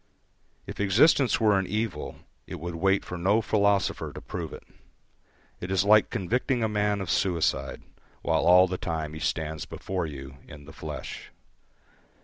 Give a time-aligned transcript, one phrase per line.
[0.65, 2.15] If existence were an evil,
[2.47, 4.63] it would wait for no philosopher to prove it.
[5.59, 7.83] It is like convicting a man of suicide,
[8.23, 11.29] while all the time he stands before you in the flesh.